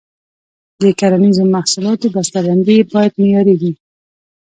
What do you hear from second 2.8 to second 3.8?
باید معیاري وي.